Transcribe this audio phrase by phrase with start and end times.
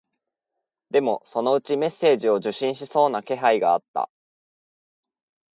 [0.89, 4.09] でも、そのうちメッセージを受信しそうな気配があった